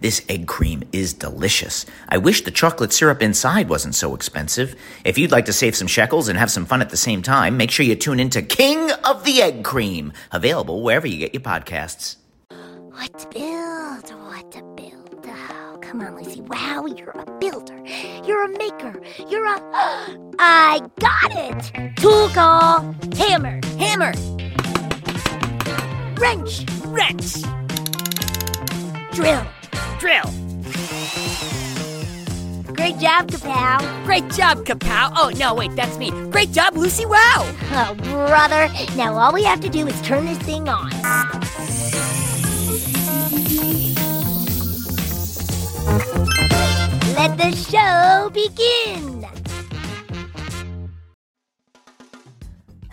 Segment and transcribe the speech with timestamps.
[0.00, 1.86] This egg cream is delicious.
[2.08, 4.74] I wish the chocolate syrup inside wasn't so expensive.
[5.04, 7.56] If you'd like to save some shekels and have some fun at the same time,
[7.56, 11.42] make sure you tune into King of the Egg Cream, available wherever you get your
[11.42, 12.16] podcasts.
[12.48, 14.10] What to build?
[14.28, 15.26] What to build?
[15.26, 16.40] Oh, come on, Lucy.
[16.42, 17.78] Wow, you're a builder.
[18.24, 19.00] You're a maker.
[19.28, 19.60] You're a.
[20.38, 21.96] I got it!
[21.96, 22.94] Tool call.
[23.16, 23.60] Hammer.
[23.78, 24.12] Hammer.
[26.18, 26.64] Wrench.
[26.84, 27.42] Wrench!
[29.12, 29.46] Drill.
[30.00, 30.22] Drill!
[32.72, 34.04] Great job, Kapow.
[34.06, 35.12] Great job, Kapow!
[35.14, 36.10] Oh, no, wait, that's me.
[36.30, 37.54] Great job, Lucy Wow!
[37.72, 38.72] Oh, brother.
[38.96, 40.88] Now all we have to do is turn this thing on.
[47.14, 49.09] Let the show begin.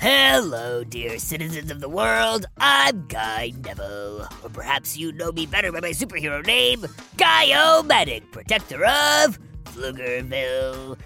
[0.09, 2.45] Hello, dear citizens of the world.
[2.59, 4.25] I'm Guy Neville.
[4.41, 6.85] Or perhaps you know me better by my superhero name,
[7.17, 10.97] Guy Medic, protector of Pflugerville.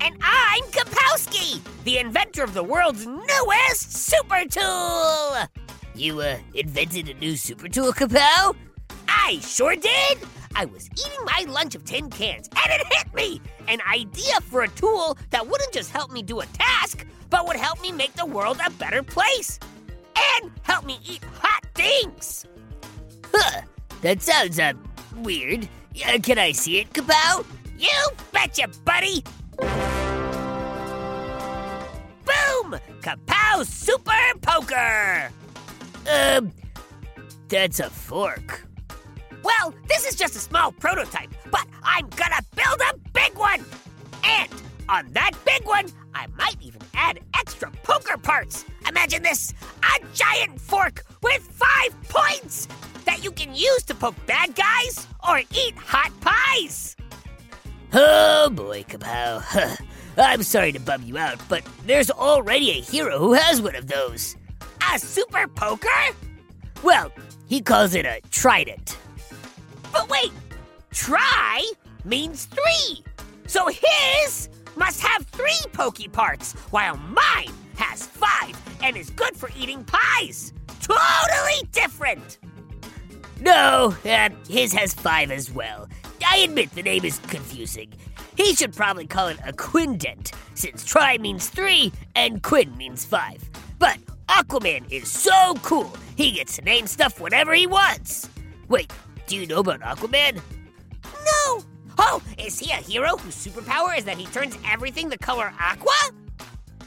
[0.00, 5.36] And I'm Kapowski, the inventor of the world's newest super tool.
[5.94, 8.56] You, uh, invented a new super tool, Kapow?
[9.08, 10.18] I sure did!
[10.54, 13.40] I was eating my lunch of tin cans and it hit me!
[13.66, 17.56] An idea for a tool that wouldn't just help me do a task, but would
[17.56, 19.58] help me make the world a better place!
[20.16, 22.44] And help me eat hot things!
[23.32, 23.62] Huh,
[24.02, 24.72] that sounds, uh,
[25.16, 25.68] weird.
[26.06, 27.44] Uh, can I see it, Kapow?
[27.78, 29.24] You betcha, buddy!
[32.24, 32.78] Boom!
[33.00, 35.30] Kapow Super Poker!
[36.10, 36.52] Um,
[37.48, 38.67] that's a fork.
[39.48, 43.64] Well, this is just a small prototype, but I'm gonna build a big one!
[44.22, 44.52] And
[44.90, 48.66] on that big one, I might even add extra poker parts.
[48.86, 52.68] Imagine this a giant fork with five points
[53.06, 56.94] that you can use to poke bad guys or eat hot pies.
[57.94, 59.42] Oh boy, Kapow.
[60.18, 63.86] I'm sorry to bum you out, but there's already a hero who has one of
[63.86, 64.36] those.
[64.92, 65.88] A super poker?
[66.82, 67.10] Well,
[67.46, 68.98] he calls it a trident.
[69.92, 70.32] But wait,
[70.92, 71.64] try
[72.04, 73.04] means three.
[73.46, 79.50] So his must have three pokey parts, while mine has five and is good for
[79.58, 80.52] eating pies.
[80.80, 82.38] Totally different.
[83.40, 85.88] No, uh, his has five as well.
[86.26, 87.92] I admit the name is confusing.
[88.36, 93.48] He should probably call it a quindent, since try means three and quin means five.
[93.78, 98.28] But Aquaman is so cool, he gets to name stuff whatever he wants.
[98.68, 98.92] Wait,
[99.28, 100.40] do you know about Aquaman?
[101.04, 101.62] No!
[101.98, 105.92] Oh, is he a hero whose superpower is that he turns everything the color aqua?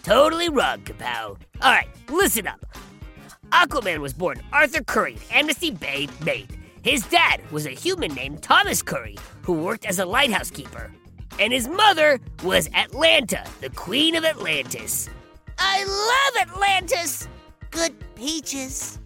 [0.03, 1.37] Totally wrong, Kapow.
[1.63, 2.65] Alright, listen up.
[3.51, 6.47] Aquaman was born Arthur Curry in Amnesty Bay, Maine.
[6.81, 10.91] His dad was a human named Thomas Curry, who worked as a lighthouse keeper.
[11.39, 15.09] And his mother was Atlanna, the Queen of Atlantis.
[15.59, 17.27] I love Atlantis!
[17.69, 18.97] Good peaches.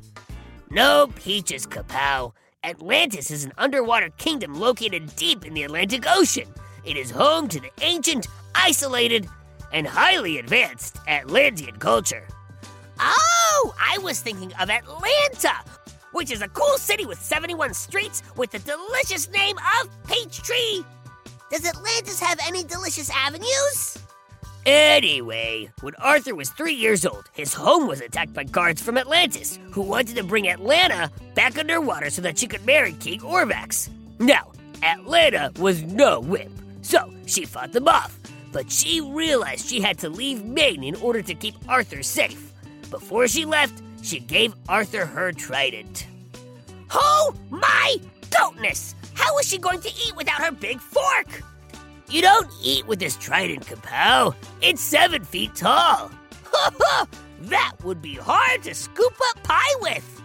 [0.70, 2.32] No peaches, Kapow.
[2.66, 6.48] Atlantis is an underwater kingdom located deep in the Atlantic Ocean.
[6.84, 9.30] It is home to the ancient, isolated,
[9.72, 12.28] and highly advanced Atlantean culture.
[13.00, 15.54] Oh, I was thinking of Atlanta,
[16.12, 20.84] which is a cool city with 71 streets with the delicious name of Peachtree.
[21.52, 24.00] Does Atlantis have any delicious avenues?
[24.66, 29.60] Anyway, when Arthur was three years old, his home was attacked by guards from Atlantis,
[29.70, 33.90] who wanted to bring Atlanna back underwater so that she could marry King Orvax.
[34.18, 34.52] Now,
[34.82, 36.52] Atlanna was no wimp,
[36.82, 38.18] so she fought them off.
[38.52, 42.52] But she realized she had to leave Maine in order to keep Arthur safe.
[42.90, 46.08] Before she left, she gave Arthur her trident.
[46.92, 47.98] Oh my
[48.32, 48.96] goatness!
[49.14, 51.44] How is she going to eat without her big fork?
[52.10, 54.36] You don't eat with this trident, Kapow.
[54.62, 56.12] It's seven feet tall.
[57.42, 60.22] that would be hard to scoop up pie with.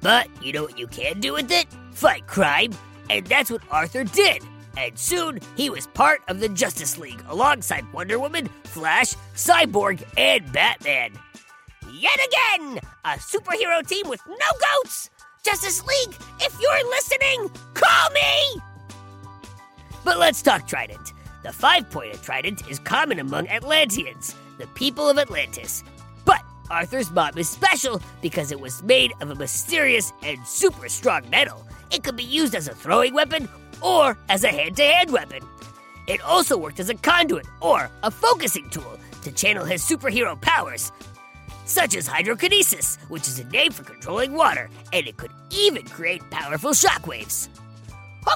[0.00, 1.66] But you know what you can do with it?
[1.92, 2.72] Fight crime.
[3.08, 4.42] And that's what Arthur did.
[4.76, 10.50] And soon he was part of the Justice League alongside Wonder Woman, Flash, Cyborg, and
[10.52, 11.12] Batman.
[11.92, 12.80] yet again!
[13.04, 15.10] A superhero team with no goats!
[15.42, 18.69] Justice League, if you're listening, call me!
[20.04, 21.12] But let's talk Trident.
[21.42, 25.82] The five pointed trident is common among Atlanteans, the people of Atlantis.
[26.26, 31.28] But Arthur's bomb is special because it was made of a mysterious and super strong
[31.30, 31.66] metal.
[31.90, 33.48] It could be used as a throwing weapon
[33.80, 35.42] or as a hand to hand weapon.
[36.06, 40.92] It also worked as a conduit or a focusing tool to channel his superhero powers,
[41.64, 46.22] such as hydrokinesis, which is a name for controlling water, and it could even create
[46.30, 47.48] powerful shockwaves.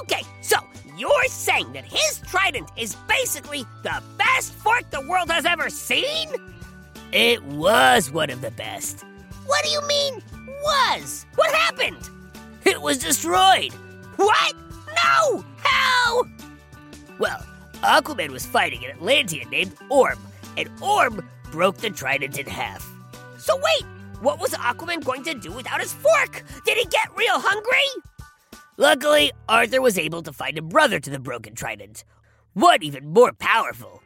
[0.01, 0.57] Okay, so
[0.97, 6.29] you're saying that his trident is basically the best fork the world has ever seen?
[7.11, 9.05] It was one of the best.
[9.45, 10.21] What do you mean,
[10.63, 11.25] was?
[11.35, 12.09] What happened?
[12.65, 13.73] It was destroyed.
[14.15, 14.55] What?
[14.87, 15.45] No!
[15.57, 16.23] How?
[17.19, 17.45] Well,
[17.81, 20.17] Aquaman was fighting an Atlantean named Orm,
[20.57, 22.89] and Orm broke the trident in half.
[23.37, 23.85] So wait,
[24.21, 26.43] what was Aquaman going to do without his fork?
[26.65, 28.03] Did he get real hungry?
[28.77, 32.03] Luckily, Arthur was able to find a brother to the broken trident,
[32.53, 34.03] one even more powerful.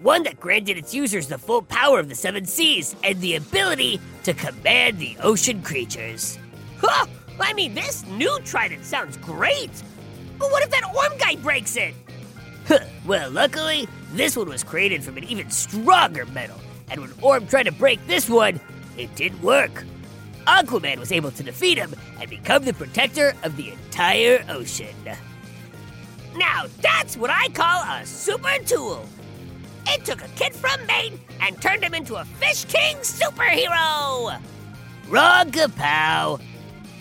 [0.00, 4.00] One that granted its users the full power of the seven seas and the ability
[4.22, 6.38] to command the ocean creatures.
[6.80, 7.06] Huh!
[7.40, 9.82] I mean, this new trident sounds great!
[10.38, 11.92] But what if that Orm guy breaks it?
[12.68, 17.48] Huh, well, luckily, this one was created from an even stronger metal, and when Orm
[17.48, 18.60] tried to break this one,
[18.96, 19.84] it didn't work.
[20.48, 24.96] Aquaman was able to defeat him and become the protector of the entire ocean.
[26.36, 29.06] Now, that's what I call a super tool.
[29.86, 34.40] It took a kid from Maine and turned him into a Fish King superhero!
[35.08, 36.40] Wrong, Kapow.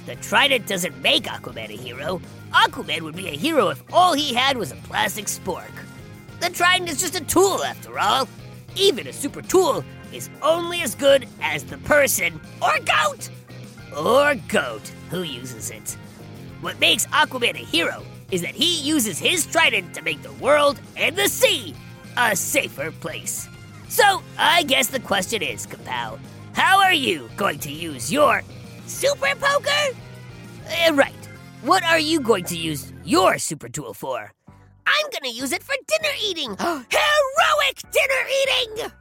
[0.05, 2.21] The Trident doesn't make Aquaman a hero.
[2.51, 5.71] Aquaman would be a hero if all he had was a plastic spork.
[6.41, 8.27] The Trident is just a tool, after all.
[8.75, 13.29] Even a super tool is only as good as the person or goat
[13.97, 15.97] or goat who uses it.
[16.61, 20.79] What makes Aquaman a hero is that he uses his trident to make the world
[20.95, 21.73] and the sea
[22.17, 23.47] a safer place.
[23.89, 26.19] So, I guess the question is, Kapow,
[26.53, 28.43] how are you going to use your
[28.85, 29.95] super poker?
[30.67, 31.13] Uh, right.
[31.61, 34.31] What are you going to use your super tool for?
[34.85, 36.55] I'm gonna use it for dinner eating!
[36.59, 38.91] Heroic dinner eating!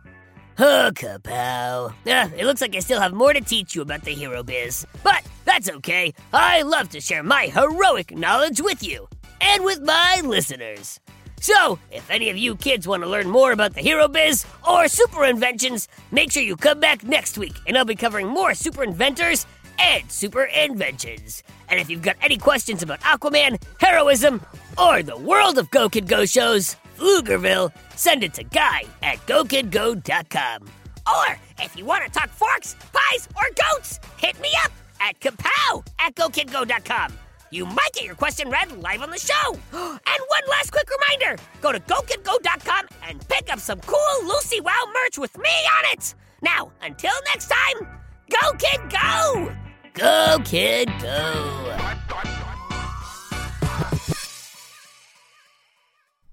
[0.58, 1.90] Oh, Kapow.
[2.06, 4.86] Uh, it looks like I still have more to teach you about the hero biz.
[5.02, 6.14] But that's okay.
[6.32, 9.06] I love to share my heroic knowledge with you
[9.40, 10.98] and with my listeners.
[11.40, 14.88] So, if any of you kids want to learn more about the hero biz or
[14.88, 18.82] super inventions, make sure you come back next week and I'll be covering more super
[18.82, 19.46] inventors
[19.78, 21.42] and super inventions.
[21.68, 24.40] And if you've got any questions about Aquaman, heroism,
[24.78, 30.62] or the world of Go Kid Go shows, Pflugerville, send it to Guy at GoKidGo.com.
[31.06, 35.86] Or if you want to talk forks, pies, or goats, hit me up at Kapow
[36.00, 37.12] at GoKidGo.com.
[37.50, 39.52] You might get your question read live on the show.
[39.72, 44.84] And one last quick reminder go to GoKidGo.com and pick up some cool Lucy Wow
[45.04, 46.14] merch with me on it.
[46.42, 47.86] Now, until next time,
[48.30, 49.52] Go Kid Go!
[49.94, 51.95] Go Kid Go!